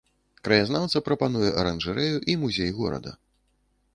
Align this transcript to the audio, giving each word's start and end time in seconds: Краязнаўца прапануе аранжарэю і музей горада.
Краязнаўца 0.47 1.01
прапануе 1.09 1.51
аранжарэю 1.63 2.17
і 2.33 2.37
музей 2.45 2.71
горада. 2.81 3.11